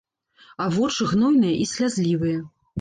А 0.65 0.67
вочы 0.77 1.07
гнойныя 1.13 1.61
і 1.67 1.71
слязлівыя. 1.75 2.45